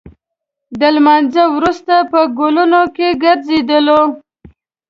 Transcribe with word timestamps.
د 0.79 0.81
لمانځه 0.95 1.43
وروسته 1.55 1.95
په 2.11 2.19
ګلونو 2.37 2.81
کې 2.95 3.07
ګرځېدلو. 3.23 4.01